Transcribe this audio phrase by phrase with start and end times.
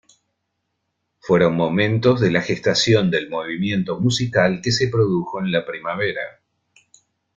[1.19, 6.41] Fueron momentos de la gestación del movimiento musical que se produjo en la primavera.